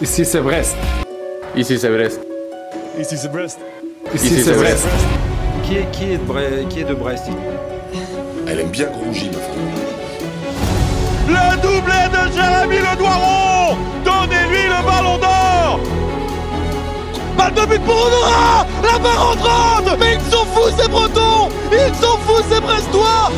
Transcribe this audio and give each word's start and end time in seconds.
Ici 0.00 0.24
c'est 0.24 0.40
Brest. 0.40 0.76
Ici 1.56 1.78
c'est 1.78 1.88
Brest. 1.88 2.20
Ici 2.98 3.16
c'est 3.16 3.28
Brest. 3.32 3.58
Ici 4.14 4.42
c'est 4.42 4.52
Brest. 4.52 4.86
Qui 5.64 5.76
est, 5.78 5.90
qui 5.90 6.04
est, 6.12 6.18
de, 6.18 6.24
Bre- 6.32 6.68
qui 6.68 6.80
est 6.80 6.84
de 6.84 6.94
Brest 6.94 7.24
Elle 8.48 8.60
aime 8.60 8.68
bien 8.68 8.86
Grougy, 8.86 9.30
ma 9.30 9.38
femme. 9.38 9.56
Le 11.28 11.56
doublé 11.60 12.00
de 12.12 12.32
Jérémy 12.32 12.76
Le 12.78 12.96
Doiron 12.98 13.76
Donnez-lui 14.04 14.62
le 14.68 14.86
ballon 14.86 15.18
d'or 15.18 15.80
Balle 17.36 17.52
de 17.54 17.66
but 17.68 17.82
pour 17.82 17.94
Honora 17.96 18.64
La 18.84 18.98
barre 19.00 19.30
rentrante 19.30 19.98
Mais 19.98 20.14
ils 20.14 20.30
sont 20.32 20.44
fous 20.44 20.70
ces 20.78 20.88
Bretons 20.88 21.48
Ils 21.72 21.94
sont 21.96 22.16
fous 22.26 22.42
ces 22.50 22.60
Brestois 22.60 23.30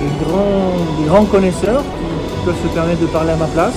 des 0.00 0.24
grands, 0.24 0.72
des 1.00 1.06
grands 1.08 1.24
connaisseurs 1.26 1.82
qui 1.82 2.44
peuvent 2.46 2.56
se 2.62 2.68
permettre 2.74 3.00
de 3.02 3.06
parler 3.06 3.30
à 3.32 3.36
ma 3.36 3.46
place. 3.46 3.74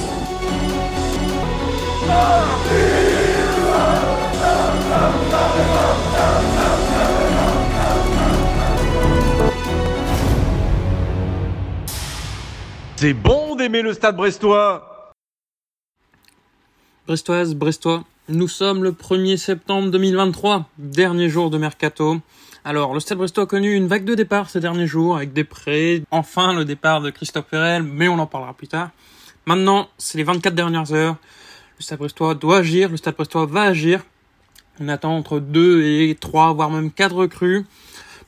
C'est 12.98 13.14
bon 13.14 13.56
d'aimer 13.56 13.82
le 13.82 13.94
stade 13.94 14.16
brestois 14.16 15.12
Brestoise, 17.08 17.54
Brestois, 17.54 18.04
nous 18.30 18.48
sommes 18.48 18.84
le 18.84 18.92
1er 18.92 19.38
septembre 19.38 19.92
2023, 19.92 20.66
dernier 20.80 21.30
jour 21.30 21.52
de 21.52 21.60
mercato. 21.60 22.20
Alors, 22.64 22.96
le 22.96 23.00
Stade 23.00 23.20
Brestois 23.20 23.44
a 23.44 23.46
connu 23.46 23.76
une 23.76 23.86
vague 23.86 24.06
de 24.06 24.16
départ 24.16 24.50
ces 24.50 24.60
derniers 24.60 24.88
jours 24.88 25.18
avec 25.18 25.32
des 25.32 25.44
prêts. 25.44 26.02
Enfin, 26.10 26.52
le 26.52 26.66
départ 26.66 27.02
de 27.02 27.12
Christophe 27.12 27.46
Perel, 27.46 27.84
mais 27.84 28.08
on 28.08 28.18
en 28.18 28.26
parlera 28.26 28.56
plus 28.56 28.68
tard. 28.68 28.90
Maintenant, 29.46 29.88
c'est 30.00 30.18
les 30.18 30.24
24 30.24 30.56
dernières 30.56 30.92
heures. 30.92 31.18
Le 31.78 31.84
Stade 31.84 32.00
Brestois 32.00 32.36
doit 32.36 32.60
agir, 32.60 32.90
le 32.90 32.96
Stade 32.96 33.16
Brestois 33.16 33.46
va 33.46 33.64
agir. 33.64 34.02
On 34.80 34.88
attend 34.88 35.16
entre 35.16 35.40
2 35.40 35.84
et 35.84 36.16
3, 36.20 36.54
voire 36.54 36.70
même 36.70 36.90
4 36.90 37.14
recrues. 37.14 37.66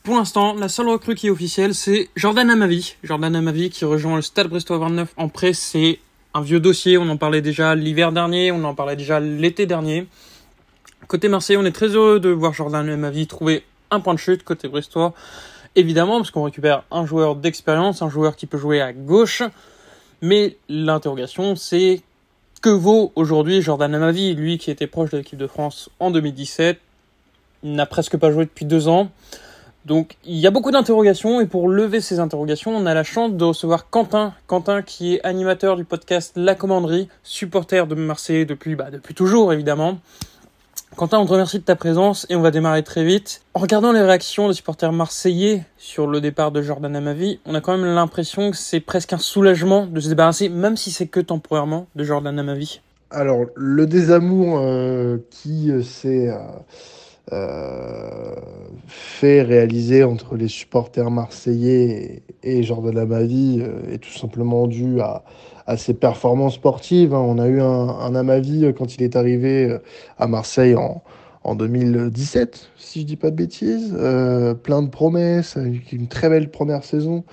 Pour 0.03 0.17
l'instant, 0.17 0.53
la 0.53 0.67
seule 0.67 0.89
recrue 0.89 1.15
qui 1.15 1.27
est 1.27 1.29
officielle, 1.29 1.73
c'est 1.73 2.09
Jordan 2.17 2.49
Amavi. 2.49 2.95
Jordan 3.03 3.33
Amavi 3.35 3.69
qui 3.69 3.85
rejoint 3.85 4.17
le 4.17 4.21
Stade 4.21 4.47
Brestois 4.47 4.77
29 4.79 5.13
en 5.15 5.29
prêt, 5.29 5.53
c'est 5.53 5.99
un 6.33 6.41
vieux 6.41 6.59
dossier, 6.59 6.97
on 6.97 7.07
en 7.07 7.15
parlait 7.15 7.41
déjà 7.41 7.73
l'hiver 7.73 8.11
dernier, 8.11 8.51
on 8.51 8.63
en 8.65 8.75
parlait 8.75 8.97
déjà 8.97 9.21
l'été 9.21 9.65
dernier. 9.65 10.07
Côté 11.07 11.29
Marseille, 11.29 11.55
on 11.55 11.63
est 11.65 11.71
très 11.71 11.87
heureux 11.87 12.19
de 12.19 12.29
voir 12.29 12.53
Jordan 12.53 12.89
Amavi 12.89 13.27
trouver 13.27 13.63
un 13.91 14.01
point 14.01 14.13
de 14.13 14.19
chute 14.19 14.43
côté 14.43 14.67
Brestois. 14.67 15.13
Évidemment, 15.75 16.17
parce 16.17 16.31
qu'on 16.31 16.43
récupère 16.43 16.83
un 16.91 17.05
joueur 17.05 17.37
d'expérience, 17.37 18.01
un 18.01 18.09
joueur 18.09 18.35
qui 18.35 18.45
peut 18.45 18.57
jouer 18.57 18.81
à 18.81 18.91
gauche. 18.91 19.41
Mais 20.21 20.57
l'interrogation, 20.67 21.55
c'est 21.55 22.01
que 22.59 22.69
vaut 22.69 23.11
aujourd'hui 23.15 23.61
Jordan 23.61 23.93
Amavi, 23.93 24.33
lui 24.35 24.57
qui 24.57 24.71
était 24.71 24.87
proche 24.87 25.11
de 25.11 25.17
l'équipe 25.17 25.37
de 25.37 25.47
France 25.47 25.89
en 25.99 26.11
2017, 26.11 26.79
il 27.63 27.73
n'a 27.73 27.85
presque 27.85 28.17
pas 28.17 28.31
joué 28.31 28.45
depuis 28.45 28.65
deux 28.65 28.87
ans. 28.87 29.09
Donc 29.85 30.17
il 30.25 30.35
y 30.35 30.45
a 30.45 30.51
beaucoup 30.51 30.71
d'interrogations 30.71 31.39
et 31.39 31.45
pour 31.45 31.69
lever 31.69 32.01
ces 32.01 32.19
interrogations, 32.19 32.75
on 32.75 32.85
a 32.85 32.93
la 32.93 33.03
chance 33.03 33.31
de 33.33 33.43
recevoir 33.45 33.89
Quentin, 33.89 34.33
Quentin 34.45 34.81
qui 34.81 35.15
est 35.15 35.25
animateur 35.25 35.77
du 35.77 35.85
podcast 35.85 36.33
La 36.35 36.55
Commanderie, 36.55 37.07
supporter 37.23 37.87
de 37.87 37.95
Marseille 37.95 38.45
depuis 38.45 38.75
bah, 38.75 38.91
depuis 38.91 39.13
toujours 39.13 39.53
évidemment. 39.53 39.99
Quentin, 40.95 41.19
on 41.19 41.25
te 41.25 41.31
remercie 41.31 41.59
de 41.59 41.63
ta 41.63 41.75
présence 41.75 42.25
et 42.29 42.35
on 42.35 42.41
va 42.41 42.49
démarrer 42.49 42.81
très 42.81 43.03
vite. 43.03 43.41
En 43.53 43.59
regardant 43.59 43.91
les 43.91 44.01
réactions 44.01 44.47
des 44.47 44.53
supporters 44.53 44.91
marseillais 44.91 45.63
sur 45.77 46.07
le 46.07 46.21
départ 46.21 46.51
de 46.51 46.61
Jordan 46.61 46.95
Amavi, 46.95 47.39
on 47.45 47.53
a 47.53 47.61
quand 47.61 47.77
même 47.77 47.93
l'impression 47.93 48.49
que 48.49 48.57
c'est 48.57 48.79
presque 48.79 49.13
un 49.13 49.19
soulagement 49.19 49.85
de 49.85 49.99
se 49.99 50.09
débarrasser, 50.09 50.49
même 50.49 50.75
si 50.75 50.89
c'est 50.89 51.07
que 51.07 51.19
temporairement, 51.19 51.87
de 51.95 52.03
Jordan 52.03 52.39
Amavi. 52.39 52.81
Alors, 53.11 53.45
le 53.55 53.85
désamour 53.85 54.59
euh, 54.59 55.17
qui 55.29 55.71
euh, 55.71 55.83
s'est 55.83 56.29
euh, 56.29 56.39
euh, 57.33 58.33
fait 58.87 59.41
réaliser 59.41 60.03
entre 60.03 60.35
les 60.35 60.47
supporters 60.47 61.11
marseillais 61.11 62.23
et, 62.43 62.59
et 62.59 62.63
Jordan 62.63 62.97
Amavi 62.97 63.59
euh, 63.61 63.93
est 63.93 63.97
tout 63.99 64.11
simplement 64.17 64.67
dû 64.67 65.01
à, 65.01 65.23
à 65.65 65.77
ses 65.77 65.93
performances 65.93 66.55
sportives. 66.55 67.13
hein. 67.13 67.19
On 67.19 67.37
a 67.39 67.47
eu 67.47 67.61
un, 67.61 67.65
un 67.89 68.15
Amavi 68.15 68.65
euh, 68.65 68.73
quand 68.73 68.95
il 68.95 69.03
est 69.03 69.15
arrivé 69.15 69.77
à 70.17 70.27
Marseille 70.27 70.75
en, 70.75 71.03
en 71.43 71.55
2017, 71.55 72.69
si 72.77 73.01
je 73.01 73.05
dis 73.05 73.15
pas 73.17 73.31
de 73.31 73.35
bêtises. 73.35 73.91
Plein 74.63 74.81
de 74.81 74.89
promesses, 74.89 75.57
une 75.91 76.07
très 76.07 76.29
belle 76.29 76.49
première 76.51 76.83
saison. 76.83 77.23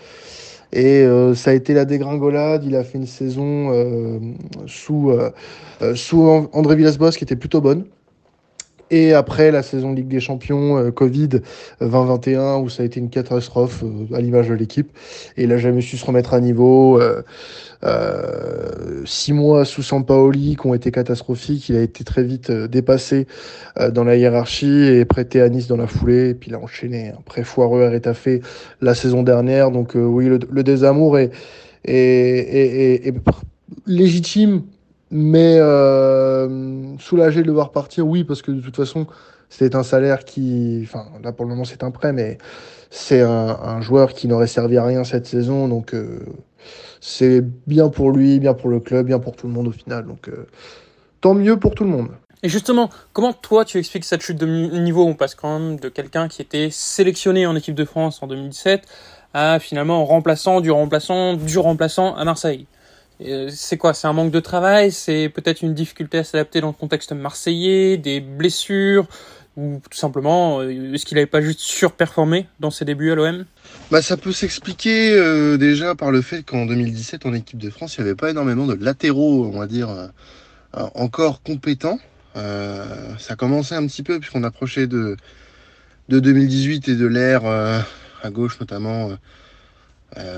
Et 0.72 1.06
ça 1.34 1.50
a 1.50 1.54
été 1.54 1.75
la 1.75 1.84
dégringolade. 1.84 2.65
Il 2.65 2.77
a 2.77 2.84
fait 2.84 2.99
une 2.99 3.06
saison 3.06 3.71
sous, 4.66 5.12
sous 5.94 6.22
An- 6.28 6.49
André 6.53 6.77
Villas-Boas 6.77 7.12
qui 7.12 7.25
était 7.25 7.37
plutôt 7.37 7.60
bonne. 7.60 7.84
Et 8.91 9.12
après 9.15 9.50
la 9.50 9.62
saison 9.62 9.93
Ligue 9.93 10.09
des 10.09 10.21
Champions 10.21 10.77
euh, 10.78 10.91
Covid 10.91 11.28
2021 11.81 12.59
où 12.59 12.69
ça 12.69 12.83
a 12.83 12.87
été 12.87 13.00
une 13.00 13.11
catastrophe 13.11 13.83
euh, 13.83 14.15
à 14.15 14.21
l'image 14.21 14.49
de 14.49 14.55
l'équipe. 14.55 14.91
Et 15.37 15.45
il 15.45 15.53
a 15.53 15.56
jamais 15.59 15.81
su 15.81 15.97
se 15.97 16.05
remettre 16.05 16.34
à 16.34 16.41
niveau. 16.41 17.00
Euh, 17.00 17.22
euh, 17.84 19.03
six 19.05 19.33
mois 19.33 19.65
sous 19.65 19.83
Sampaoli 19.83 20.56
qui 20.56 20.67
ont 20.67 20.75
été 20.75 20.91
catastrophiques. 20.91 21.69
Il 21.69 21.77
a 21.77 21.83
été 21.83 22.05
très 22.05 22.22
vite 22.25 22.50
euh, 22.50 22.67
dépassé 22.69 23.27
euh, 23.78 23.91
dans 23.91 24.05
la 24.05 24.17
hiérarchie 24.17 24.84
et 24.84 25.05
prêté 25.05 25.41
à 25.41 25.49
Nice 25.49 25.66
dans 25.66 25.77
la 25.77 25.87
foulée. 25.87 26.31
Et 26.31 26.34
puis 26.34 26.51
il 26.51 26.55
a 26.55 26.59
enchaîné 26.61 27.09
un 27.11 27.21
prêt 27.25 27.45
foireux 27.45 27.84
à 27.84 27.91
Rétafé 27.91 28.41
la 28.81 28.95
saison 28.95 29.22
dernière. 29.22 29.71
Donc 29.71 29.97
euh, 29.97 30.05
oui, 30.05 30.27
le, 30.27 30.39
le 30.51 30.62
désamour 30.62 31.19
est, 31.19 31.31
est, 31.84 31.95
est- 31.95 33.09
est- 33.09 33.15
légitime, 33.87 34.62
mais 35.16 35.58
euh, 35.60 36.98
soulagé 36.98 37.42
de 37.42 37.47
le 37.47 37.52
voir 37.52 37.70
partir, 37.70 38.04
oui, 38.04 38.25
parce 38.25 38.42
que 38.42 38.50
de 38.50 38.60
toute 38.60 38.75
façon, 38.75 39.06
c'était 39.48 39.76
un 39.76 39.84
salaire 39.84 40.25
qui, 40.25 40.80
enfin 40.82 41.06
là 41.22 41.30
pour 41.30 41.44
le 41.44 41.50
moment 41.50 41.64
c'est 41.64 41.84
un 41.84 41.92
prêt, 41.92 42.12
mais 42.12 42.36
c'est 42.91 43.20
un, 43.20 43.80
joueur 43.80 44.12
qui 44.12 44.26
n'aurait 44.26 44.48
servi 44.48 44.76
à 44.76 44.84
rien 44.84 45.04
cette 45.04 45.26
saison, 45.26 45.69
donc 45.69 45.94
euh, 45.94 46.19
c'est 47.00 47.42
bien 47.69 47.91
pour 47.91 48.10
lui, 48.10 48.41
bien 48.41 48.54
pour 48.54 48.69
le 48.69 48.80
club, 48.80 49.06
bien 49.06 49.20
pour 49.20 49.36
tout 49.36 49.47
le 49.47 49.53
monde 49.53 49.69
au 49.69 49.72
final. 49.72 50.04
Donc 50.04 50.28
euh, 50.28 50.48
tant 51.20 51.34
mieux 51.34 51.60
pour 51.60 51.76
tout 51.76 51.84
le 51.84 51.91
monde. 51.91 52.08
Et 52.42 52.48
justement, 52.48 52.91
comment 53.12 53.32
toi 53.32 53.64
tu 53.64 53.78
expliques 53.78 54.04
cette 54.04 54.22
chute 54.22 54.36
de 54.36 54.47
niveau 54.47 55.04
On 55.04 55.14
passe 55.14 55.36
quand 55.36 55.60
même 55.60 55.78
de 55.78 55.88
quelqu'un 55.88 56.26
qui 56.26 56.42
était 56.42 56.70
sélectionné 56.72 57.47
en 57.47 57.54
équipe 57.54 57.76
de 57.76 57.84
France 57.84 58.20
en 58.20 58.26
2017 58.26 58.82
à 59.32 59.60
finalement 59.60 60.04
remplaçant 60.04 60.60
du 60.60 60.72
remplaçant 60.72 61.34
du 61.34 61.58
remplaçant 61.58 62.16
à 62.16 62.24
Marseille. 62.24 62.66
Euh, 63.24 63.48
C'est 63.50 63.76
quoi? 63.76 63.94
C'est 63.94 64.06
un 64.06 64.12
manque 64.12 64.30
de 64.30 64.40
travail? 64.40 64.92
C'est 64.92 65.28
peut-être 65.28 65.62
une 65.62 65.74
difficulté 65.74 66.18
à 66.18 66.24
s'adapter 66.24 66.60
dans 66.60 66.68
le 66.68 66.72
contexte 66.74 67.12
marseillais, 67.12 67.96
des 67.96 68.20
blessures? 68.20 69.06
Ou 69.56 69.80
tout 69.88 69.96
simplement 69.96 70.60
euh, 70.60 70.94
est-ce 70.94 71.06
qu'il 71.06 71.14
n'avait 71.14 71.26
pas 71.26 71.40
juste 71.40 71.60
surperformé 71.60 72.48
dans 72.58 72.72
ses 72.72 72.84
débuts 72.84 73.12
à 73.12 73.14
l'OM 73.14 73.44
Bah, 73.90 74.02
ça 74.02 74.16
peut 74.16 74.32
s'expliquer 74.32 75.12
euh, 75.12 75.56
déjà 75.56 75.94
par 75.94 76.10
le 76.10 76.22
fait 76.22 76.42
qu'en 76.42 76.66
2017, 76.66 77.24
en 77.24 77.32
équipe 77.34 77.58
de 77.58 77.70
France, 77.70 77.96
il 77.96 78.00
n'y 78.02 78.08
avait 78.08 78.16
pas 78.16 78.30
énormément 78.30 78.66
de 78.66 78.74
latéraux, 78.74 79.46
on 79.46 79.58
va 79.58 79.68
dire, 79.68 80.10
encore 80.72 81.41
compétents. 81.42 82.00
Euh, 82.36 82.84
ça 83.18 83.36
commençait 83.36 83.76
un 83.76 83.86
petit 83.86 84.02
peu 84.02 84.18
puisqu'on 84.18 84.42
approchait 84.42 84.88
de, 84.88 85.16
de 86.08 86.18
2018 86.18 86.88
et 86.88 86.96
de 86.96 87.06
l'ère 87.06 87.44
à 87.46 88.30
gauche 88.30 88.58
notamment 88.58 89.10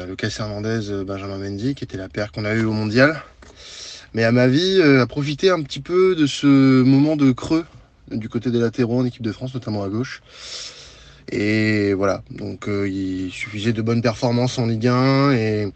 Lucas 0.06 0.36
Hernandez, 0.38 0.90
euh, 0.90 1.04
Benjamin 1.04 1.38
Mendy, 1.38 1.74
qui 1.74 1.84
était 1.84 1.96
la 1.96 2.08
paire 2.08 2.32
qu'on 2.32 2.44
a 2.44 2.54
eue 2.54 2.64
au 2.64 2.72
mondial. 2.72 3.22
Mais 4.14 4.24
à 4.24 4.32
ma 4.32 4.46
vie, 4.46 4.78
euh, 4.80 5.02
a 5.02 5.06
profité 5.06 5.50
un 5.50 5.62
petit 5.62 5.80
peu 5.80 6.14
de 6.14 6.26
ce 6.26 6.82
moment 6.82 7.16
de 7.16 7.32
creux 7.32 7.66
du 8.10 8.28
côté 8.28 8.50
des 8.50 8.58
latéraux 8.58 9.00
en 9.00 9.04
équipe 9.04 9.22
de 9.22 9.32
France, 9.32 9.52
notamment 9.52 9.82
à 9.82 9.88
gauche. 9.88 10.22
Et 11.30 11.92
voilà, 11.92 12.22
donc 12.30 12.68
euh, 12.68 12.88
il 12.88 13.30
suffisait 13.32 13.72
de 13.72 13.82
bonnes 13.82 14.00
performances 14.00 14.58
en 14.58 14.66
Ligue 14.66 14.86
1 14.86 15.32
et, 15.32 15.72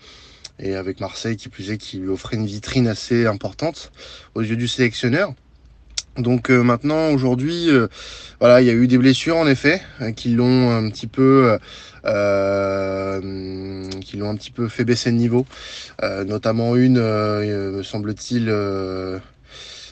et 0.61 0.75
avec 0.77 1.01
Marseille 1.01 1.37
qui 1.37 1.49
plus 1.49 1.71
est 1.71 1.77
qui 1.77 1.99
lui 1.99 2.09
offrait 2.09 2.37
une 2.37 2.47
vitrine 2.47 2.87
assez 2.87 3.27
importante 3.27 3.91
aux 4.35 4.43
yeux 4.43 4.57
du 4.57 4.69
sélectionneur. 4.69 5.35
Donc 6.17 6.51
euh, 6.51 6.63
maintenant, 6.63 7.11
aujourd'hui, 7.11 7.71
euh, 7.71 7.89
voilà, 8.41 8.61
il 8.61 8.67
y 8.67 8.71
a 8.71 8.73
eu 8.73 8.87
des 8.87 8.99
blessures 8.99 9.37
en 9.37 9.47
effet 9.47 9.83
euh, 10.01 10.13
qui 10.13 10.31
l'ont 10.31 10.71
un 10.71 10.89
petit 10.91 11.07
peu, 11.07 11.59
qui 12.03 14.17
l'ont 14.17 14.31
un 14.31 14.37
petit 14.37 14.51
peu 14.51 14.69
fait 14.69 14.85
baisser 14.85 15.11
le 15.11 15.17
niveau, 15.17 15.47
notamment 16.03 16.77
une, 16.77 17.01
me 17.01 17.83
semble-t-il, 17.83 18.51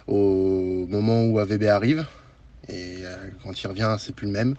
au 0.06 0.86
moment 0.88 1.24
où 1.24 1.38
AVB 1.38 1.64
arrive 1.64 2.06
et 2.70 2.98
quand 3.42 3.62
il 3.62 3.66
revient, 3.66 3.96
c'est 3.98 4.14
plus 4.14 4.26
le 4.26 4.32
même. 4.32 4.54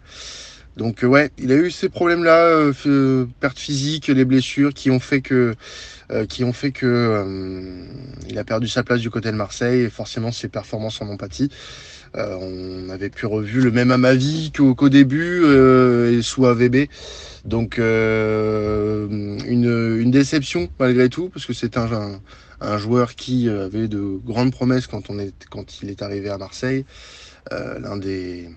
Donc 0.77 0.99
ouais, 1.03 1.31
il 1.37 1.51
a 1.51 1.55
eu 1.55 1.71
ces 1.71 1.89
problèmes-là, 1.89 2.71
perte 3.39 3.59
physique, 3.59 4.07
les 4.07 4.25
blessures 4.25 4.73
qui 4.73 4.91
ont 4.91 4.99
fait 4.99 5.21
que 5.21 5.55
qui 6.27 6.43
ont 6.43 6.53
fait 6.53 6.71
que 6.71 7.85
il 8.29 8.39
a 8.39 8.43
perdu 8.43 8.67
sa 8.67 8.83
place 8.83 9.01
du 9.01 9.09
côté 9.09 9.31
de 9.31 9.35
Marseille 9.35 9.81
et 9.81 9.89
forcément 9.89 10.31
ses 10.31 10.47
performances 10.47 11.01
en 11.01 11.09
ont 11.09 11.17
pâti. 11.17 11.49
on 12.15 12.89
avait 12.89 13.09
pu 13.09 13.25
revu 13.25 13.61
le 13.61 13.71
même 13.71 13.91
à 13.91 13.97
ma 13.97 14.15
vie 14.15 14.51
qu'au 14.51 14.89
début 14.89 15.45
et 15.45 16.21
sous 16.21 16.45
AVB. 16.45 16.87
Donc 17.45 17.77
une, 17.77 18.91
déception 20.11 20.69
malgré 20.79 21.09
tout 21.09 21.29
parce 21.29 21.45
que 21.45 21.53
c'est 21.53 21.77
un, 21.77 22.19
joueur 22.77 23.15
qui 23.15 23.49
avait 23.49 23.87
de 23.87 24.19
grandes 24.25 24.51
promesses 24.51 24.87
quand 24.87 25.11
quand 25.49 25.83
il 25.83 25.89
est 25.89 26.01
arrivé 26.01 26.29
à 26.29 26.37
Marseille, 26.37 26.85
l'un 27.51 27.97
des 27.97 28.49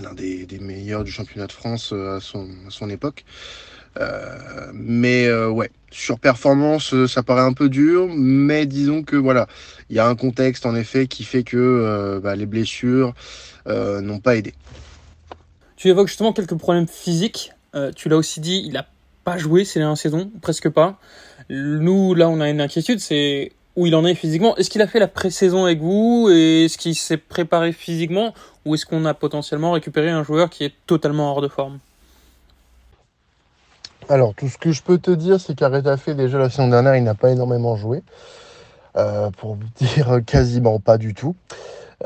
l'un 0.00 0.14
des, 0.14 0.46
meilleurs 0.60 1.04
du 1.04 1.10
championnat 1.10 1.46
de 1.46 1.52
France 1.52 1.92
à 1.92 2.20
son, 2.20 2.48
à 2.66 2.70
son 2.70 2.90
époque. 2.90 3.24
Euh, 4.00 4.70
mais 4.72 5.26
euh, 5.26 5.48
ouais, 5.48 5.70
sur 5.90 6.18
performance, 6.20 6.94
euh, 6.94 7.06
ça 7.06 7.22
paraît 7.22 7.42
un 7.42 7.52
peu 7.52 7.68
dur, 7.68 8.08
mais 8.08 8.66
disons 8.66 9.02
que 9.02 9.16
voilà, 9.16 9.46
il 9.90 9.96
y 9.96 9.98
a 9.98 10.06
un 10.06 10.14
contexte 10.14 10.66
en 10.66 10.74
effet 10.74 11.06
qui 11.06 11.24
fait 11.24 11.42
que 11.42 12.20
bah, 12.22 12.36
les 12.36 12.46
blessures 12.46 13.14
n'ont 13.66 14.20
pas 14.20 14.36
aidé. 14.36 14.54
Tu 15.76 15.88
évoques 15.88 16.08
justement 16.08 16.32
quelques 16.32 16.56
problèmes 16.56 16.88
physiques. 16.88 17.52
tu 17.96 18.08
l'as 18.08 18.16
aussi 18.16 18.40
dit, 18.40 18.62
il 18.64 18.72
n'a 18.72 18.86
pas 19.24 19.38
joué 19.38 19.64
ces 19.64 19.78
dernières 19.78 19.98
saisons, 19.98 20.30
presque 20.40 20.68
pas. 20.68 20.98
Nous, 21.50 22.14
là, 22.14 22.28
on 22.28 22.40
a 22.40 22.48
une 22.48 22.60
inquiétude, 22.60 23.00
c'est 23.00 23.52
où 23.78 23.86
il 23.86 23.94
en 23.94 24.04
est 24.04 24.16
physiquement. 24.16 24.56
Est-ce 24.56 24.70
qu'il 24.70 24.82
a 24.82 24.88
fait 24.88 24.98
la 24.98 25.06
pré-saison 25.06 25.64
avec 25.64 25.80
vous 25.80 26.28
est-ce 26.30 26.76
qu'il 26.76 26.96
s'est 26.96 27.16
préparé 27.16 27.70
physiquement 27.70 28.34
ou 28.64 28.74
est-ce 28.74 28.84
qu'on 28.84 29.04
a 29.04 29.14
potentiellement 29.14 29.70
récupéré 29.70 30.10
un 30.10 30.24
joueur 30.24 30.50
qui 30.50 30.64
est 30.64 30.74
totalement 30.86 31.30
hors 31.30 31.40
de 31.40 31.46
forme? 31.46 31.78
Alors, 34.08 34.34
tout 34.34 34.48
ce 34.48 34.58
que 34.58 34.72
je 34.72 34.82
peux 34.82 34.98
te 34.98 35.12
dire, 35.12 35.38
c'est 35.38 35.56
fait 35.96 36.14
déjà 36.14 36.38
la 36.38 36.50
saison 36.50 36.66
dernière, 36.66 36.96
il 36.96 37.04
n'a 37.04 37.14
pas 37.14 37.30
énormément 37.30 37.76
joué. 37.76 38.02
Euh, 38.96 39.30
pour 39.30 39.56
dire 39.76 40.20
quasiment 40.26 40.80
pas 40.80 40.98
du 40.98 41.14
tout. 41.14 41.36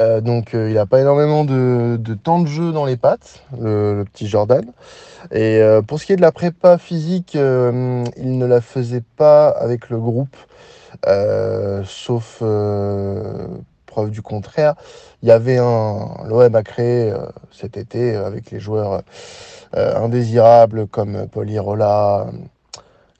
Euh, 0.00 0.20
donc, 0.20 0.54
euh, 0.54 0.70
il 0.70 0.74
n'a 0.74 0.86
pas 0.86 1.00
énormément 1.00 1.44
de, 1.44 1.98
temps 2.22 2.40
de 2.40 2.46
jeu 2.46 2.72
dans 2.72 2.84
les 2.84 2.96
pattes, 2.96 3.42
le, 3.60 4.04
petit 4.12 4.26
Jordan. 4.26 4.64
Et 5.30 5.60
pour 5.86 6.00
ce 6.00 6.06
qui 6.06 6.12
est 6.12 6.16
de 6.16 6.20
la 6.20 6.32
prépa 6.32 6.78
physique, 6.78 7.34
il 7.34 8.38
ne 8.38 8.44
la 8.44 8.60
faisait 8.60 9.04
pas 9.16 9.48
avec 9.48 9.88
le 9.88 9.98
groupe, 9.98 10.36
sauf 11.84 12.42
preuve 13.86 14.10
du 14.10 14.20
contraire. 14.20 14.74
Il 15.22 15.28
y 15.28 15.32
avait 15.32 15.58
un. 15.58 16.08
L'OM 16.26 16.54
a 16.54 16.62
créé 16.64 17.14
cet 17.52 17.76
été 17.76 18.16
avec 18.16 18.50
les 18.50 18.58
joueurs 18.58 19.02
euh, 19.74 19.96
indésirables 19.96 20.86
comme 20.86 21.26
Polirola, 21.28 22.26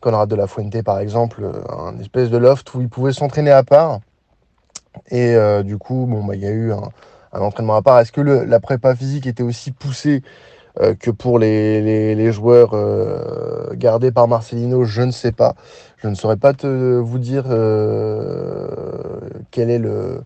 Conrad 0.00 0.28
de 0.28 0.34
la 0.34 0.46
Fuente 0.46 0.82
par 0.82 0.98
exemple, 0.98 1.50
un 1.70 1.98
espèce 1.98 2.28
de 2.28 2.36
loft 2.36 2.74
où 2.74 2.82
il 2.82 2.90
pouvait 2.90 3.14
s'entraîner 3.14 3.50
à 3.50 3.62
part. 3.62 4.00
Et 5.10 5.34
euh, 5.36 5.62
du 5.62 5.78
coup, 5.78 6.06
bon, 6.08 6.24
bah, 6.24 6.34
il 6.34 6.42
y 6.42 6.46
a 6.46 6.50
eu 6.50 6.72
un, 6.72 6.90
entraînement 7.32 7.76
à 7.76 7.82
part. 7.82 8.00
Est-ce 8.00 8.12
que 8.12 8.20
la 8.20 8.60
prépa 8.60 8.94
physique 8.94 9.26
était 9.26 9.42
aussi 9.42 9.72
poussée 9.72 10.22
euh, 10.80 10.94
que 10.94 11.10
pour 11.10 11.38
les, 11.38 12.14
les, 12.14 12.32
joueurs 12.32 12.74
gardés 13.74 14.12
par 14.12 14.28
Marcelino? 14.28 14.84
Je 14.84 15.02
ne 15.02 15.12
sais 15.12 15.32
pas. 15.32 15.54
Je 15.98 16.08
ne 16.08 16.14
saurais 16.14 16.36
pas 16.36 16.52
te, 16.52 16.66
vous 16.66 17.18
dire 17.18 17.44
quel 19.50 19.70
est 19.70 19.78
le, 19.78 20.22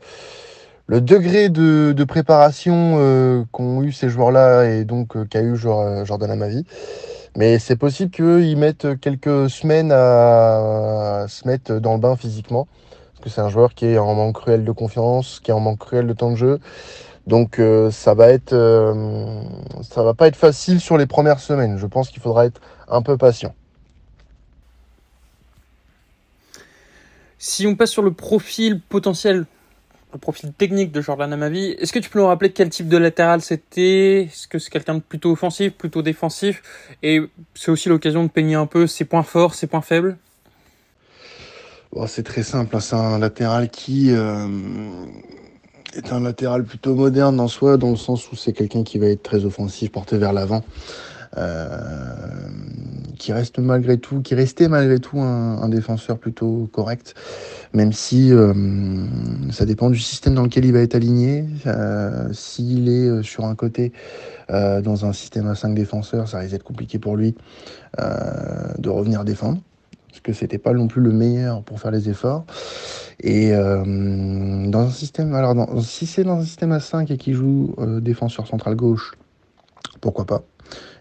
le 0.88 1.00
degré 1.00 1.48
de, 1.48 2.04
préparation 2.04 2.96
euh, 2.98 3.44
qu'ont 3.50 3.82
eu 3.82 3.90
ces 3.92 4.08
joueurs-là 4.08 4.66
et 4.66 4.84
donc 4.84 5.16
euh, 5.16 5.24
qu'a 5.24 5.42
eu 5.42 5.56
euh, 5.64 6.04
Jordan 6.04 6.30
Amavi. 6.30 6.64
Mais 7.36 7.58
c'est 7.58 7.76
possible 7.76 8.10
qu'ils 8.10 8.56
mettent 8.56 8.98
quelques 9.00 9.50
semaines 9.50 9.90
à, 9.92 11.26
se 11.28 11.46
mettre 11.46 11.80
dans 11.80 11.94
le 11.94 11.98
bain 11.98 12.16
physiquement. 12.16 12.68
Que 13.26 13.32
c'est 13.32 13.40
un 13.40 13.48
joueur 13.48 13.74
qui 13.74 13.86
est 13.86 13.98
en 13.98 14.14
manque 14.14 14.36
cruel 14.36 14.64
de 14.64 14.70
confiance, 14.70 15.40
qui 15.40 15.50
est 15.50 15.52
en 15.52 15.58
manque 15.58 15.80
cruel 15.80 16.06
de 16.06 16.12
temps 16.12 16.30
de 16.30 16.36
jeu. 16.36 16.60
Donc 17.26 17.60
ça 17.90 18.14
va 18.14 18.28
être 18.28 18.54
ça 19.82 20.04
va 20.04 20.14
pas 20.14 20.28
être 20.28 20.36
facile 20.36 20.80
sur 20.80 20.96
les 20.96 21.06
premières 21.06 21.40
semaines. 21.40 21.76
Je 21.76 21.88
pense 21.88 22.10
qu'il 22.10 22.22
faudra 22.22 22.46
être 22.46 22.60
un 22.86 23.02
peu 23.02 23.16
patient. 23.16 23.52
Si 27.36 27.66
on 27.66 27.74
passe 27.74 27.90
sur 27.90 28.02
le 28.02 28.12
profil 28.12 28.80
potentiel 28.80 29.46
le 30.12 30.20
profil 30.20 30.52
technique 30.52 30.92
de 30.92 31.00
Jordan 31.00 31.32
Amavi. 31.32 31.72
Est-ce 31.80 31.92
que 31.92 31.98
tu 31.98 32.08
peux 32.08 32.20
nous 32.20 32.26
rappeler 32.26 32.52
quel 32.52 32.70
type 32.70 32.88
de 32.88 32.96
latéral 32.96 33.42
c'était? 33.42 34.22
Est-ce 34.22 34.46
que 34.46 34.60
c'est 34.60 34.70
quelqu'un 34.70 34.94
de 34.94 35.00
plutôt 35.00 35.32
offensif, 35.32 35.72
plutôt 35.72 36.02
défensif? 36.02 36.62
Et 37.02 37.20
c'est 37.54 37.72
aussi 37.72 37.88
l'occasion 37.88 38.22
de 38.22 38.28
peigner 38.28 38.54
un 38.54 38.66
peu 38.66 38.86
ses 38.86 39.04
points 39.04 39.24
forts, 39.24 39.54
ses 39.54 39.66
points 39.66 39.82
faibles? 39.82 40.16
C'est 42.06 42.22
très 42.22 42.42
simple. 42.42 42.76
Hein. 42.76 42.80
C'est 42.80 42.96
un 42.96 43.18
latéral 43.18 43.70
qui 43.70 44.10
euh, 44.10 44.46
est 45.94 46.12
un 46.12 46.20
latéral 46.20 46.64
plutôt 46.64 46.94
moderne 46.94 47.40
en 47.40 47.48
soi, 47.48 47.78
dans 47.78 47.90
le 47.90 47.96
sens 47.96 48.30
où 48.30 48.36
c'est 48.36 48.52
quelqu'un 48.52 48.82
qui 48.82 48.98
va 48.98 49.06
être 49.06 49.22
très 49.22 49.44
offensif, 49.44 49.90
porté 49.90 50.18
vers 50.18 50.32
l'avant. 50.32 50.62
Euh, 51.38 51.76
qui 53.18 53.32
reste 53.32 53.58
malgré 53.58 53.98
tout, 53.98 54.20
qui 54.20 54.34
restait 54.34 54.68
malgré 54.68 55.00
tout 55.00 55.18
un, 55.20 55.68
défenseur 55.68 56.18
plutôt 56.18 56.68
correct, 56.72 57.14
même 57.72 57.92
si 57.92 58.32
euh, 58.32 58.54
ça 59.50 59.64
dépend 59.64 59.90
du 59.90 59.98
système 59.98 60.34
dans 60.34 60.44
lequel 60.44 60.64
il 60.64 60.72
va 60.72 60.80
être 60.80 60.94
aligné. 60.94 61.44
S'il 62.32 62.88
est 62.88 63.22
sur 63.22 63.44
un 63.46 63.54
côté 63.54 63.92
dans 64.48 65.04
un 65.04 65.12
système 65.12 65.48
à 65.48 65.54
5 65.54 65.74
défenseurs, 65.74 66.28
ça 66.28 66.38
risque 66.38 66.52
d'être 66.52 66.62
compliqué 66.62 66.98
pour 66.98 67.16
lui 67.16 67.34
de 67.98 68.88
revenir 68.88 69.24
défendre 69.24 69.60
parce 70.16 70.22
que 70.22 70.32
c'était 70.32 70.58
pas 70.58 70.72
non 70.72 70.88
plus 70.88 71.02
le 71.02 71.12
meilleur 71.12 71.62
pour 71.62 71.78
faire 71.78 71.90
les 71.90 72.08
efforts. 72.08 72.46
Et 73.20 73.52
dans 73.52 74.80
un 74.80 74.90
système, 74.90 75.34
alors 75.34 75.54
si 75.82 76.06
c'est 76.06 76.24
dans 76.24 76.38
un 76.38 76.44
système 76.44 76.72
à 76.72 76.80
5 76.80 77.10
et 77.10 77.16
qu'il 77.16 77.34
joue 77.34 77.74
défenseur 78.00 78.46
central 78.46 78.76
gauche, 78.76 79.12
pourquoi 80.00 80.24
pas 80.24 80.42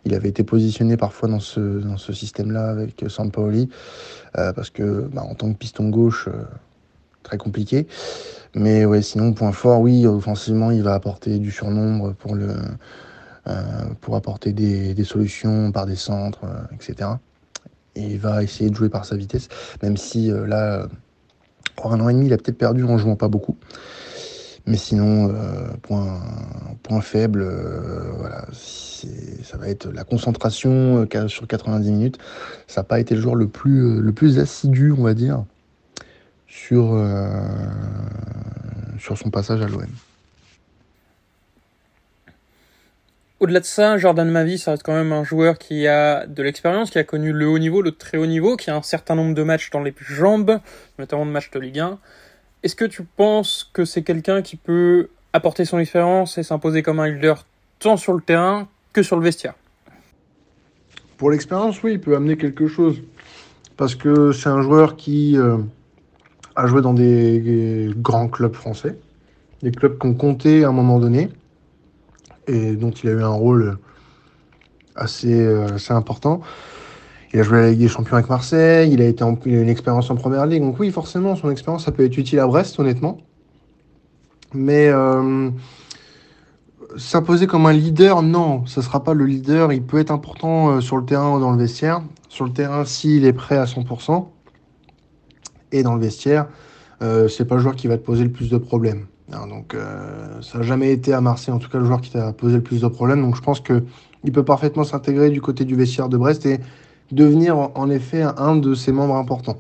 il 0.06 0.14
avait 0.14 0.30
été 0.30 0.44
positionné 0.44 0.98
parfois 0.98 1.28
dans 1.28 1.40
ce, 1.40 1.60
dans 1.60 1.98
ce 1.98 2.14
système-là 2.14 2.70
avec 2.70 3.04
Sampaoli, 3.08 3.70
euh, 4.38 4.54
parce 4.54 4.70
que 4.70 5.10
bah, 5.12 5.24
en 5.24 5.34
tant 5.34 5.52
que 5.52 5.58
piston 5.58 5.90
gauche, 5.90 6.28
euh, 6.28 6.44
très 7.24 7.38
compliqué. 7.38 7.88
Mais 8.54 8.86
ouais, 8.86 9.02
sinon, 9.02 9.34
point 9.34 9.52
fort, 9.52 9.82
oui, 9.82 10.06
offensivement, 10.06 10.72
il 10.72 10.84
va 10.84 10.94
apporter 10.94 11.40
du 11.40 11.52
surnombre 11.52 12.14
pour, 12.14 12.36
le, 12.36 12.56
euh, 13.48 13.86
pour 14.00 14.16
apporter 14.16 14.54
des, 14.54 15.04
solutions 15.04 15.72
par 15.72 15.88
des 15.88 15.96
centres, 15.96 16.46
etc. 16.72 17.10
Et 17.96 18.02
il 18.02 18.20
va 18.20 18.44
essayer 18.44 18.70
de 18.70 18.76
jouer 18.76 18.90
par 18.90 19.06
sa 19.06 19.16
vitesse, 19.16 19.48
même 19.82 19.96
si 19.96 20.30
là, 20.30 20.88
pour 21.76 21.94
un 21.94 22.00
an 22.00 22.10
et 22.10 22.14
demi, 22.14 22.28
il 22.28 22.34
a 22.34 22.38
peut-être 22.38 22.58
perdu 22.58 22.84
en 22.84 22.98
jouant 22.98 23.16
pas 23.16 23.28
beaucoup. 23.28 23.58
Mais 24.68 24.78
sinon, 24.78 25.30
euh, 25.30 25.68
point, 25.84 27.02
faible, 27.02 27.42
euh, 27.44 28.42
ça 29.44 29.58
va 29.58 29.68
être 29.70 29.92
la 29.92 30.04
concentration 30.04 31.06
euh, 31.14 31.28
sur 31.28 31.46
90 31.48 31.92
minutes. 31.92 32.18
Ça 32.68 32.82
n'a 32.82 32.86
pas 32.86 33.00
été 33.00 33.14
le 33.14 33.22
joueur 33.22 33.36
le 33.36 33.48
plus, 33.48 34.40
assidu, 34.40 34.92
on 34.92 35.04
va 35.04 35.14
dire, 35.14 35.44
sur 36.48 36.98
son 39.16 39.30
passage 39.30 39.62
à 39.62 39.68
l'OM. 39.68 39.86
Au-delà 43.42 43.60
de 43.60 43.66
ça, 43.66 43.98
Jordan 43.98 44.30
Mavi, 44.30 44.58
ça 44.58 44.72
reste 44.72 44.84
quand 44.84 44.94
même 44.94 45.12
un 45.12 45.26
joueur 45.26 45.58
qui 45.58 45.88
a 45.88 46.26
de 46.26 46.42
l'expérience, 46.42 46.90
qui 46.90 46.98
a 46.98 47.04
connu 47.04 47.34
le 47.34 47.48
haut 47.50 47.60
niveau, 47.60 47.82
le 47.82 47.92
très 47.92 48.18
haut 48.18 48.26
niveau, 48.26 48.56
qui 48.56 48.70
a 48.70 48.76
un 48.78 48.82
certain 48.82 49.16
nombre 49.16 49.36
de 49.36 49.44
matchs 49.44 49.70
dans 49.72 49.82
les 49.82 49.94
jambes, 50.00 50.60
notamment 51.00 51.26
de 51.26 51.32
matchs 51.32 51.52
de 51.52 51.60
Ligue 51.60 51.80
1. 51.80 52.00
Est-ce 52.64 52.76
que 52.76 52.86
tu 52.86 53.04
penses 53.04 53.70
que 53.74 53.84
c'est 53.84 54.04
quelqu'un 54.04 54.42
qui 54.42 54.56
peut 54.56 55.10
apporter 55.34 55.66
son 55.66 55.80
expérience 55.80 56.38
et 56.38 56.44
s'imposer 56.44 56.82
comme 56.82 57.00
un 57.02 57.10
leader 57.10 57.46
tant 57.80 57.98
sur 57.98 58.14
le 58.14 58.22
terrain 58.22 58.70
que 58.94 59.04
sur 59.04 59.18
le 59.18 59.24
vestiaire? 59.24 59.56
Pour 61.18 61.30
l'expérience, 61.30 61.84
oui, 61.84 61.94
il 61.94 62.00
peut 62.00 62.16
amener 62.16 62.38
quelque 62.38 62.68
chose. 62.68 63.02
Parce 63.78 63.96
que 63.96 64.32
c'est 64.32 64.50
un 64.50 64.62
joueur 64.62 64.96
qui 64.96 65.38
euh, 65.38 65.58
a 66.56 66.68
joué 66.68 66.82
dans 66.82 66.94
des, 66.94 67.92
grands 67.98 68.30
clubs 68.30 68.54
français, 68.54 68.98
des 69.62 69.72
clubs 69.72 70.00
qui 70.00 70.08
ont 70.08 70.14
compté 70.14 70.64
à 70.64 70.70
un 70.70 70.72
moment 70.72 71.00
donné, 71.00 71.30
et 72.48 72.76
dont 72.76 72.92
il 72.92 73.10
a 73.10 73.14
eu 73.14 73.24
un 73.24 73.28
rôle 73.30 73.78
assez, 74.96 75.46
euh, 75.46 75.76
assez 75.76 75.94
important. 75.94 76.42
Il 77.34 77.40
a 77.40 77.44
joué 77.44 77.58
à 77.58 77.62
la 77.62 77.70
Ligue 77.72 77.80
des 77.80 77.88
Champions 77.88 78.16
avec 78.16 78.30
Marseille, 78.30 78.92
il 78.94 79.02
a, 79.02 79.06
été 79.06 79.26
une 79.46 79.70
expérience 79.70 80.10
en 80.10 80.16
première 80.16 80.46
ligue. 80.46 80.62
Donc 80.62 80.80
oui, 80.80 80.92
forcément, 80.92 81.36
son 81.36 81.50
expérience, 81.50 81.86
ça 81.86 81.92
peut 81.92 82.06
être 82.06 82.18
utile 82.18 82.40
à 82.40 82.48
Brest, 82.48 82.80
honnêtement. 82.80 83.18
Mais 84.54 84.88
euh, 84.88 85.50
s'imposer 86.98 87.48
comme 87.48 87.66
un 87.66 87.74
leader, 87.74 88.22
non, 88.22 88.66
ça 88.66 88.82
ne 88.82 88.86
sera 88.86 89.04
pas 89.04 89.14
le 89.14 89.26
leader. 89.26 89.74
Il 89.74 89.84
peut 89.84 90.00
être 90.00 90.12
important 90.12 90.70
euh, 90.70 90.82
sur 90.82 90.98
le 90.98 91.06
terrain 91.06 91.36
ou 91.36 91.40
dans 91.40 91.52
le 91.52 91.58
vestiaire. 91.58 92.02
Sur 92.30 92.46
le 92.46 92.52
terrain, 92.52 92.86
s'il 92.86 93.26
est 93.26 93.34
prêt 93.34 93.58
à 93.58 93.66
100%. 93.66 94.28
Et 95.72 95.84
dans 95.84 95.96
le 95.96 96.02
vestiaire, 96.02 96.48
euh, 97.02 97.28
c'est 97.28 97.46
pas 97.46 97.56
le 97.56 97.62
joueur 97.62 97.76
qui 97.76 97.88
va 97.88 97.98
te 97.98 98.04
poser 98.04 98.24
le 98.24 98.32
plus 98.32 98.50
de 98.50 98.58
problèmes. 98.58 99.08
Hein, 99.32 99.48
donc 99.48 99.76
ça 100.42 100.58
n'a 100.60 100.64
jamais 100.64 100.92
été 100.92 101.14
à 101.14 101.22
Marseille, 101.22 101.54
en 101.54 101.60
tout 101.60 101.70
cas, 101.70 101.80
le 101.80 101.86
joueur 101.86 102.02
qui 102.02 102.12
t'a 102.12 102.32
posé 102.34 102.58
le 102.58 102.64
plus 102.64 102.82
de 102.82 102.88
problèmes. 102.88 103.22
Donc 103.22 103.36
je 103.36 103.42
pense 103.42 103.60
que 103.60 103.84
il 104.24 104.32
peut 104.32 104.46
parfaitement 104.46 104.84
s'intégrer 104.84 105.30
du 105.30 105.42
côté 105.42 105.66
du 105.66 105.76
vestiaire 105.76 106.10
de 106.10 106.18
Brest 106.18 106.46
et 106.46 106.60
devenir 107.12 107.58
en 107.58 107.90
effet 107.90 108.24
un 108.24 108.56
de 108.56 108.74
ses 108.74 108.92
membres 108.92 109.16
importants. 109.16 109.58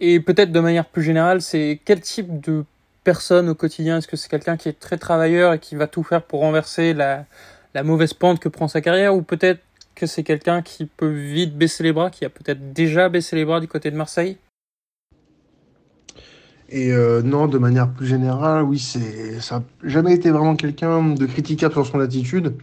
Et 0.00 0.18
peut-être 0.20 0.50
de 0.50 0.60
manière 0.60 0.86
plus 0.86 1.02
générale, 1.02 1.42
c'est 1.42 1.80
quel 1.84 2.00
type 2.00 2.40
de 2.40 2.64
personne 3.04 3.48
au 3.48 3.54
quotidien? 3.54 3.98
Est-ce 3.98 4.08
que 4.08 4.16
c'est 4.16 4.28
quelqu'un 4.28 4.56
qui 4.56 4.68
est 4.68 4.78
très 4.78 4.96
travailleur 4.96 5.52
et 5.54 5.58
qui 5.60 5.76
va 5.76 5.86
tout 5.86 6.02
faire 6.02 6.22
pour 6.22 6.40
renverser 6.40 6.94
la 6.94 7.26
mauvaise 7.84 8.12
pente 8.12 8.40
que 8.40 8.48
prend 8.48 8.68
sa 8.68 8.80
carrière? 8.80 9.14
Ou 9.14 9.22
peut-être 9.22 9.60
que 9.94 10.06
c'est 10.06 10.22
quelqu'un 10.24 10.62
qui 10.62 10.86
peut 10.86 11.12
vite 11.12 11.56
baisser 11.56 11.82
les 11.84 11.92
bras, 11.92 12.10
qui 12.10 12.24
a 12.24 12.30
peut-être 12.30 12.72
déjà 12.72 13.08
baissé 13.08 13.36
les 13.36 13.44
bras 13.44 13.60
du 13.60 13.68
côté 13.68 13.90
de 13.90 13.96
Marseille? 13.96 14.38
Et 16.74 16.90
euh, 16.90 17.20
non, 17.20 17.48
de 17.48 17.58
manière 17.58 17.90
plus 17.90 18.06
générale, 18.06 18.62
oui, 18.62 18.78
ça 18.78 19.58
n'a 19.58 19.62
jamais 19.84 20.14
été 20.14 20.30
vraiment 20.30 20.56
quelqu'un 20.56 21.10
de 21.10 21.26
critiquable 21.26 21.74
sur 21.74 21.86
son 21.86 22.00
attitude. 22.00 22.54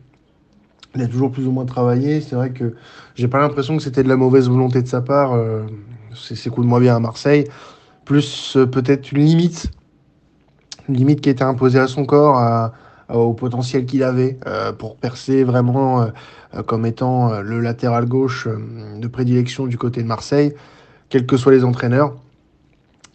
Il 0.95 1.03
a 1.03 1.07
toujours 1.07 1.31
plus 1.31 1.45
ou 1.45 1.51
moins 1.51 1.65
travaillé. 1.65 2.19
C'est 2.19 2.35
vrai 2.35 2.49
que 2.49 2.73
j'ai 3.13 3.27
pas 3.27 3.37
l'impression 3.37 3.77
que 3.77 3.83
c'était 3.83 4.01
de 4.01 4.09
la 4.09 4.15
mauvaise 4.15 4.49
volonté 4.49 4.81
de 4.81 4.87
sa 4.87 5.01
part. 5.01 5.33
Euh, 5.33 5.61
c'est 6.15 6.33
ses 6.33 6.49
coups 6.49 6.65
de 6.65 6.69
moins 6.69 6.79
bien 6.79 6.95
à 6.95 6.99
Marseille. 6.99 7.45
Plus 8.03 8.57
euh, 8.57 8.65
peut-être 8.65 9.11
une 9.11 9.19
limite. 9.19 9.67
Une 10.87 10.95
limite 10.95 11.21
qui 11.21 11.29
était 11.29 11.43
imposée 11.43 11.79
à 11.79 11.85
son 11.85 12.03
corps, 12.03 12.71
au 13.09 13.33
potentiel 13.33 13.85
qu'il 13.85 14.01
avait 14.01 14.39
pour 14.79 14.95
percer 14.95 15.43
vraiment 15.43 16.07
comme 16.65 16.87
étant 16.87 17.41
le 17.41 17.59
latéral 17.59 18.07
gauche 18.07 18.47
de 18.47 19.07
prédilection 19.07 19.67
du 19.67 19.77
côté 19.77 20.01
de 20.01 20.07
Marseille, 20.07 20.55
quels 21.09 21.27
que 21.27 21.37
soient 21.37 21.51
les 21.51 21.63
entraîneurs 21.63 22.15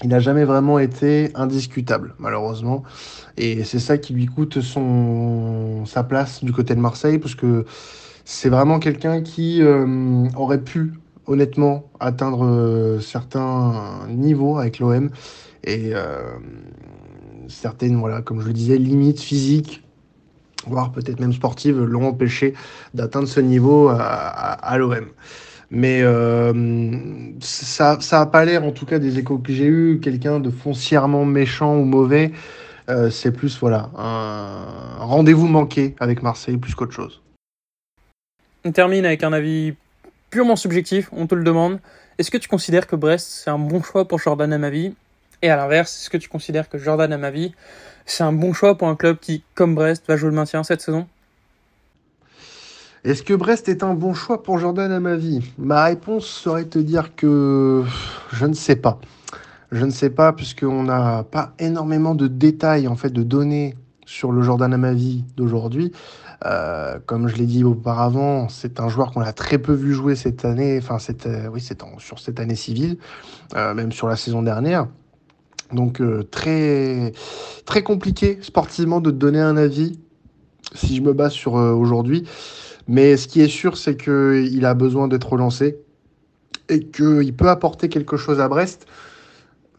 il 0.04 0.10
n'a 0.10 0.20
jamais 0.20 0.44
vraiment 0.44 0.78
été 0.78 1.30
indiscutable, 1.34 2.14
malheureusement. 2.18 2.82
Et 3.38 3.64
c'est 3.64 3.78
ça 3.78 3.96
qui 3.96 4.12
lui 4.12 4.26
coûte 4.26 4.58
sa 5.86 6.04
place 6.04 6.44
du 6.44 6.52
côté 6.52 6.74
de 6.74 6.80
Marseille, 6.80 7.18
parce 7.18 7.34
que 7.34 7.64
c'est 8.26 8.50
vraiment 8.50 8.78
quelqu'un 8.78 9.22
qui 9.22 9.62
euh, 9.62 10.28
aurait 10.36 10.60
pu, 10.60 10.92
honnêtement, 11.26 11.90
atteindre 12.00 12.44
euh, 12.44 13.00
certains 13.00 14.06
niveaux 14.10 14.58
avec 14.58 14.78
l'OM. 14.78 15.08
Et 15.64 15.92
euh, 15.94 16.34
certaines, 17.48 17.96
voilà, 17.96 18.20
comme 18.20 18.42
je 18.42 18.46
le 18.46 18.52
disais, 18.52 18.76
limites 18.76 19.20
physiques, 19.20 19.84
voire 20.66 20.92
peut-être 20.92 21.18
même 21.18 21.32
sportives, 21.32 21.82
l'ont 21.82 22.08
empêché 22.08 22.52
d'atteindre 22.92 23.26
ce 23.26 23.40
niveau 23.40 23.88
à 23.88 24.76
l'OM. 24.76 25.06
Mais 25.74 26.02
euh, 26.02 26.52
ça 27.40 27.98
n'a 28.12 28.26
pas 28.26 28.44
l'air, 28.44 28.64
en 28.64 28.70
tout 28.70 28.86
cas, 28.86 29.00
des 29.00 29.18
échos 29.18 29.38
que 29.38 29.52
j'ai 29.52 29.66
eus, 29.66 29.98
quelqu'un 30.00 30.38
de 30.38 30.48
foncièrement 30.50 31.24
méchant 31.24 31.76
ou 31.76 31.84
mauvais. 31.84 32.30
Euh, 32.88 33.10
c'est 33.10 33.32
plus 33.32 33.58
voilà 33.58 33.90
un 33.96 34.96
rendez-vous 34.98 35.46
manqué 35.46 35.96
avec 36.00 36.22
Marseille 36.22 36.58
plus 36.58 36.74
qu'autre 36.74 36.92
chose. 36.92 37.22
On 38.64 38.72
termine 38.72 39.04
avec 39.04 39.24
un 39.24 39.32
avis 39.32 39.74
purement 40.30 40.56
subjectif, 40.56 41.08
on 41.12 41.26
te 41.26 41.34
le 41.34 41.44
demande. 41.44 41.80
Est-ce 42.18 42.30
que 42.30 42.36
tu 42.38 42.48
considères 42.48 42.86
que 42.86 42.94
Brest 42.94 43.26
c'est 43.28 43.50
un 43.50 43.58
bon 43.58 43.82
choix 43.82 44.06
pour 44.06 44.18
Jordan 44.18 44.52
Amavi? 44.52 44.94
Et 45.42 45.50
à 45.50 45.56
l'inverse, 45.56 45.98
est-ce 45.98 46.10
que 46.10 46.18
tu 46.18 46.28
considères 46.28 46.68
que 46.68 46.78
Jordan 46.78 47.12
Amavi 47.12 47.52
c'est 48.06 48.22
un 48.22 48.32
bon 48.32 48.52
choix 48.52 48.76
pour 48.76 48.88
un 48.88 48.96
club 48.96 49.18
qui, 49.18 49.42
comme 49.54 49.74
Brest, 49.74 50.04
va 50.06 50.16
jouer 50.16 50.28
le 50.28 50.36
maintien 50.36 50.62
cette 50.62 50.82
saison? 50.82 51.08
Est-ce 53.04 53.22
que 53.22 53.34
Brest 53.34 53.68
est 53.68 53.82
un 53.82 53.92
bon 53.92 54.14
choix 54.14 54.42
pour 54.42 54.58
Jordan 54.58 54.90
à 54.90 54.98
ma 54.98 55.16
vie? 55.16 55.52
Ma 55.58 55.84
réponse 55.84 56.24
serait 56.24 56.64
te 56.64 56.78
dire 56.78 57.14
que 57.14 57.84
je 58.32 58.46
ne 58.46 58.54
sais 58.54 58.76
pas. 58.76 58.98
Je 59.70 59.84
ne 59.84 59.90
sais 59.90 60.08
pas 60.08 60.32
puisqu'on 60.32 60.84
n'a 60.84 61.22
pas 61.24 61.52
énormément 61.58 62.14
de 62.14 62.28
détails, 62.28 62.88
en 62.88 62.96
fait, 62.96 63.10
de 63.10 63.22
données 63.22 63.74
sur 64.06 64.32
le 64.32 64.40
Jordan 64.40 64.72
à 64.72 64.78
ma 64.78 64.94
vie 64.94 65.24
d'aujourd'hui. 65.36 65.92
Euh, 66.46 66.98
comme 67.04 67.28
je 67.28 67.36
l'ai 67.36 67.44
dit 67.44 67.62
auparavant, 67.62 68.48
c'est 68.48 68.80
un 68.80 68.88
joueur 68.88 69.12
qu'on 69.12 69.20
a 69.20 69.34
très 69.34 69.58
peu 69.58 69.74
vu 69.74 69.92
jouer 69.92 70.16
cette 70.16 70.46
année, 70.46 70.78
enfin 70.78 70.98
cette, 70.98 71.26
euh, 71.26 71.48
oui, 71.52 71.60
c'est 71.60 71.82
sur 71.98 72.18
cette 72.18 72.40
année 72.40 72.56
civile, 72.56 72.96
euh, 73.54 73.74
même 73.74 73.92
sur 73.92 74.08
la 74.08 74.16
saison 74.16 74.42
dernière. 74.42 74.86
Donc 75.72 76.00
très 76.30 77.12
très 77.64 77.82
compliqué 77.82 78.38
sportivement 78.42 79.00
de 79.00 79.10
donner 79.10 79.40
un 79.40 79.56
avis 79.56 79.98
si 80.74 80.96
je 80.96 81.02
me 81.02 81.12
base 81.12 81.32
sur 81.32 81.54
aujourd'hui. 81.54 82.28
Mais 82.86 83.16
ce 83.16 83.28
qui 83.28 83.40
est 83.40 83.48
sûr, 83.48 83.76
c'est 83.76 83.96
qu'il 83.96 84.64
a 84.66 84.74
besoin 84.74 85.08
d'être 85.08 85.32
relancé 85.32 85.78
et 86.68 86.80
qu'il 86.80 87.34
peut 87.34 87.48
apporter 87.48 87.88
quelque 87.88 88.16
chose 88.16 88.40
à 88.40 88.48
Brest, 88.48 88.86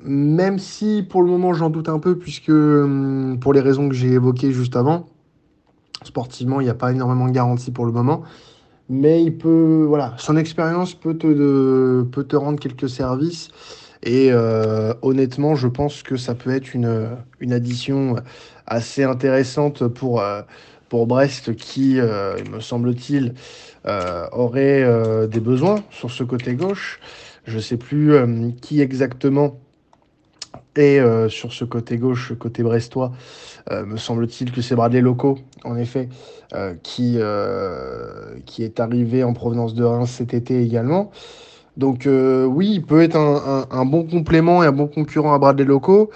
même 0.04 0.60
si 0.60 1.06
pour 1.08 1.24
le 1.24 1.30
moment 1.30 1.54
j'en 1.54 1.70
doute 1.70 1.90
un 1.90 2.00
peu, 2.00 2.18
puisque 2.18 2.50
hum, 2.50 3.38
pour 3.40 3.54
les 3.54 3.62
raisons 3.62 3.90
que 3.90 3.96
j'ai 3.96 4.14
évoquées 4.14 4.52
juste 4.52 4.76
avant, 4.76 5.08
sportivement, 6.04 6.62
il 6.62 6.66
n'y 6.66 6.70
a 6.70 6.76
pas 6.76 6.92
énormément 6.92 7.28
de 7.28 7.32
garanties 7.32 7.72
pour 7.72 7.86
le 7.86 7.92
moment. 7.92 8.24
Mais 8.88 9.24
il 9.24 9.36
peut, 9.38 9.86
voilà, 9.88 10.14
son 10.18 10.38
expérience 10.38 10.94
peut 10.94 11.18
te, 11.18 12.04
peut 12.04 12.24
te 12.24 12.36
rendre 12.36 12.60
quelques 12.60 12.90
services. 12.90 13.50
Et 14.04 14.30
euh, 14.32 14.94
honnêtement, 15.02 15.56
je 15.56 15.68
pense 15.68 16.04
que 16.04 16.18
ça 16.18 16.36
peut 16.36 16.52
être 16.52 16.76
une, 16.76 17.10
une 17.40 17.54
addition 17.54 18.18
assez 18.68 19.04
intéressante 19.04 19.88
pour, 19.88 20.22
euh, 20.22 20.42
pour 20.90 21.08
Brest 21.08 21.56
qui, 21.56 22.00
euh, 22.00 22.36
me 22.52 22.60
semble-t-il, 22.60 23.34
euh, 23.86 24.28
aurait 24.32 24.84
euh, 24.84 25.28
des 25.28 25.40
besoins 25.40 25.84
sur 25.92 26.12
ce 26.12 26.24
côté 26.24 26.56
gauche. 26.56 27.00
Je 27.46 27.58
ne 27.58 27.62
sais 27.62 27.78
plus 27.78 28.16
qui 28.62 28.82
exactement 28.82 29.60
est 30.76 31.00
sur 31.30 31.54
ce 31.54 31.64
côté 31.64 31.98
gauche, 31.98 32.34
côté 32.40 32.64
brestois. 32.64 33.12
me 33.70 33.98
semble-t-il 33.98 34.52
que 34.52 34.62
c'est 34.62 34.76
Bradley 34.76 35.00
Loco, 35.00 35.38
en 35.64 35.78
effet, 35.78 36.10
qui, 36.82 37.20
qui 38.48 38.64
est 38.64 38.80
arrivé 38.80 39.24
en 39.24 39.34
provenance 39.34 39.76
de 39.76 39.84
Reims 39.84 40.10
cet 40.10 40.34
été 40.34 40.60
également. 40.64 41.12
Donc 41.78 42.10
oui, 42.10 42.72
il 42.74 42.82
peut 42.84 43.04
être 43.04 43.16
un, 43.16 43.68
un, 43.70 43.86
bon 43.86 44.06
complément 44.06 44.64
et 44.64 44.66
un 44.66 44.72
bon 44.72 44.88
concurrent 44.88 45.36
à 45.36 45.38
Bradley 45.38 45.66
Loco, 45.66 46.10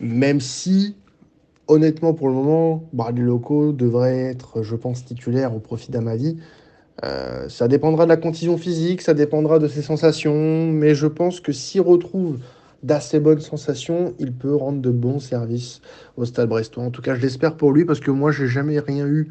même 0.00 0.40
si 0.40 0.96
honnêtement, 1.72 2.14
pour 2.14 2.28
le 2.28 2.34
moment, 2.34 2.88
Bradley 2.92 3.24
Loco 3.24 3.72
devrait 3.72 4.18
être, 4.18 4.62
je 4.62 4.76
pense, 4.76 5.04
titulaire 5.04 5.54
au 5.54 5.58
profit 5.58 5.90
d'Amadi. 5.90 6.38
Euh, 7.04 7.48
ça 7.48 7.68
dépendra 7.68 8.04
de 8.04 8.10
la 8.10 8.16
condition 8.16 8.56
physique, 8.58 9.02
ça 9.02 9.14
dépendra 9.14 9.58
de 9.58 9.66
ses 9.66 9.82
sensations, 9.82 10.70
mais 10.70 10.94
je 10.94 11.06
pense 11.06 11.40
que 11.40 11.52
s'il 11.52 11.80
retrouve 11.80 12.38
d'assez 12.82 13.18
bonnes 13.18 13.40
sensations, 13.40 14.14
il 14.18 14.32
peut 14.32 14.54
rendre 14.54 14.80
de 14.80 14.90
bons 14.90 15.18
services 15.18 15.80
au 16.16 16.24
Stade 16.24 16.48
Brestois. 16.48 16.84
En 16.84 16.90
tout 16.90 17.02
cas, 17.02 17.14
je 17.14 17.20
l'espère 17.20 17.56
pour 17.56 17.72
lui 17.72 17.84
parce 17.84 18.00
que 18.00 18.10
moi, 18.10 18.30
j'ai 18.32 18.46
jamais 18.46 18.78
rien 18.78 19.06
eu 19.06 19.30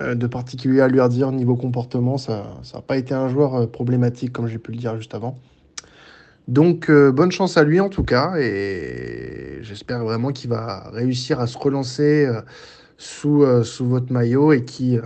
euh, 0.00 0.14
de 0.14 0.26
particulier 0.26 0.80
à 0.80 0.88
lui 0.88 1.00
redire 1.00 1.32
niveau 1.32 1.56
comportement. 1.56 2.18
Ça 2.18 2.44
n'a 2.74 2.80
pas 2.82 2.98
été 2.98 3.14
un 3.14 3.28
joueur 3.28 3.54
euh, 3.54 3.66
problématique, 3.66 4.32
comme 4.32 4.46
j'ai 4.46 4.58
pu 4.58 4.72
le 4.72 4.78
dire 4.78 4.96
juste 4.96 5.14
avant. 5.14 5.38
Donc 6.48 6.88
euh, 6.88 7.12
bonne 7.12 7.30
chance 7.30 7.58
à 7.58 7.62
lui 7.62 7.78
en 7.78 7.90
tout 7.90 8.04
cas 8.04 8.36
et 8.38 9.58
j'espère 9.60 10.02
vraiment 10.02 10.32
qu'il 10.32 10.48
va 10.48 10.88
réussir 10.90 11.40
à 11.40 11.46
se 11.46 11.58
relancer 11.58 12.24
euh, 12.24 12.40
sous, 12.96 13.42
euh, 13.42 13.62
sous 13.62 13.86
votre 13.86 14.10
maillot 14.10 14.54
et 14.54 14.64
qu'il 14.64 15.02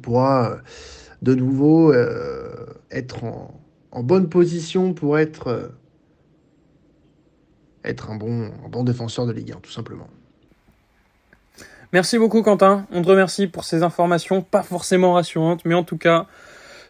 pourra 0.00 0.56
de 1.20 1.34
nouveau 1.34 1.92
être 2.90 3.22
en, 3.22 4.02
bonne 4.02 4.30
position 4.30 4.94
pour 4.94 5.18
être, 5.18 5.72
être 7.84 8.10
un, 8.10 8.16
bon, 8.16 8.50
un 8.64 8.68
bon 8.70 8.82
défenseur 8.82 9.26
de 9.26 9.32
Ligue 9.32 9.52
1 9.52 9.56
tout 9.56 9.70
simplement. 9.70 10.08
Merci 11.92 12.18
beaucoup 12.18 12.42
Quentin, 12.42 12.86
on 12.92 13.02
te 13.02 13.08
remercie 13.08 13.46
pour 13.46 13.64
ces 13.64 13.82
informations 13.82 14.40
pas 14.40 14.62
forcément 14.62 15.12
rassurantes 15.12 15.66
mais 15.66 15.74
en 15.74 15.84
tout 15.84 15.98
cas 15.98 16.26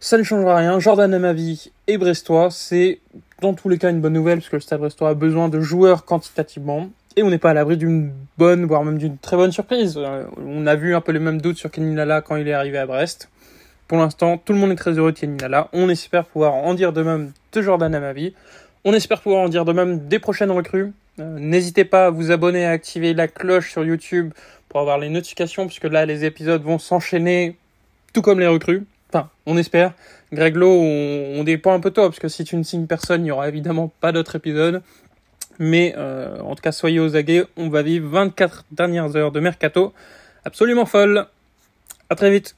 ça 0.04 0.18
ne 0.18 0.22
changera 0.22 0.56
rien. 0.56 0.78
Jordan 0.80 1.14
Amavi 1.14 1.72
et 1.86 1.96
Brestois, 1.96 2.50
c'est 2.50 3.00
dans 3.40 3.54
tous 3.54 3.68
les 3.68 3.78
cas 3.78 3.90
une 3.90 4.00
bonne 4.00 4.12
nouvelle 4.12 4.38
parce 4.38 4.48
que 4.48 4.56
le 4.56 4.60
Stade 4.60 4.80
Brestois 4.80 5.10
a 5.10 5.14
besoin 5.14 5.48
de 5.48 5.60
joueurs 5.60 6.04
quantitativement 6.04 6.90
et 7.16 7.22
on 7.22 7.30
n'est 7.30 7.38
pas 7.38 7.50
à 7.50 7.54
l'abri 7.54 7.76
d'une 7.76 8.12
bonne, 8.38 8.64
voire 8.64 8.84
même 8.84 8.98
d'une 8.98 9.18
très 9.18 9.36
bonne 9.36 9.52
surprise. 9.52 9.94
Euh, 9.96 10.24
on 10.44 10.66
a 10.66 10.74
vu 10.74 10.94
un 10.94 11.00
peu 11.00 11.12
les 11.12 11.20
mêmes 11.20 11.40
doutes 11.40 11.58
sur 11.58 11.70
Kenny 11.70 11.94
Lala 11.94 12.20
quand 12.20 12.36
il 12.36 12.48
est 12.48 12.52
arrivé 12.52 12.78
à 12.78 12.86
Brest. 12.86 13.30
Pour 13.86 13.98
l'instant, 13.98 14.38
tout 14.38 14.52
le 14.52 14.58
monde 14.58 14.72
est 14.72 14.76
très 14.76 14.92
heureux 14.92 15.12
de 15.12 15.18
Kenny 15.18 15.38
Lala. 15.38 15.68
On 15.72 15.88
espère 15.88 16.24
pouvoir 16.24 16.54
en 16.54 16.74
dire 16.74 16.92
de 16.92 17.02
même 17.02 17.32
de 17.52 17.62
Jordan 17.62 17.94
Amavi. 17.94 18.34
On 18.84 18.92
espère 18.92 19.20
pouvoir 19.20 19.42
en 19.42 19.48
dire 19.48 19.64
de 19.64 19.72
même 19.72 20.08
des 20.08 20.18
prochaines 20.18 20.50
recrues. 20.50 20.92
Euh, 21.20 21.38
n'hésitez 21.38 21.84
pas 21.84 22.06
à 22.06 22.10
vous 22.10 22.32
abonner, 22.32 22.66
à 22.66 22.70
activer 22.70 23.14
la 23.14 23.28
cloche 23.28 23.70
sur 23.70 23.84
YouTube 23.84 24.32
pour 24.68 24.80
avoir 24.80 24.98
les 24.98 25.08
notifications, 25.08 25.66
puisque 25.66 25.84
là, 25.84 26.06
les 26.06 26.24
épisodes 26.24 26.62
vont 26.62 26.78
s'enchaîner 26.78 27.56
tout 28.12 28.22
comme 28.22 28.40
les 28.40 28.48
recrues. 28.48 28.84
Enfin, 29.12 29.30
on 29.46 29.56
espère. 29.56 29.92
Greg 30.34 30.56
Lowe, 30.56 30.80
on, 30.80 31.44
dépend 31.44 31.72
un 31.72 31.80
peu 31.80 31.90
toi, 31.90 32.04
parce 32.04 32.18
que 32.18 32.28
si 32.28 32.44
tu 32.44 32.56
ne 32.56 32.62
signes 32.62 32.86
personne, 32.86 33.22
il 33.22 33.24
n'y 33.24 33.30
aura 33.30 33.48
évidemment 33.48 33.92
pas 34.00 34.12
d'autre 34.12 34.36
épisode. 34.36 34.82
Mais 35.58 35.94
euh, 35.96 36.40
en 36.40 36.54
tout 36.54 36.62
cas, 36.62 36.72
soyez 36.72 37.00
aux 37.00 37.16
aguets, 37.16 37.44
on 37.56 37.68
va 37.68 37.82
vivre 37.82 38.08
24 38.08 38.64
dernières 38.72 39.16
heures 39.16 39.32
de 39.32 39.40
mercato 39.40 39.92
absolument 40.44 40.86
folle. 40.86 41.26
À 42.10 42.16
très 42.16 42.30
vite 42.30 42.54